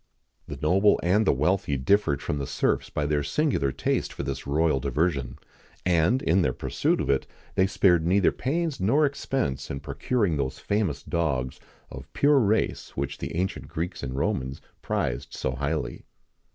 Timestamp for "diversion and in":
4.79-6.41